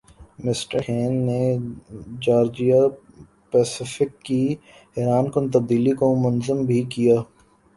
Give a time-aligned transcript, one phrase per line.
[0.45, 1.41] mister Hain نے
[2.23, 2.81] Georgia
[3.51, 4.43] Pacific کی
[4.97, 7.17] حیرانکن تبدیلی کو منظم بھِی کِیا